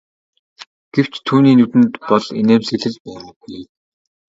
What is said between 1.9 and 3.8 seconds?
бол инээмсэглэл байгаагүй.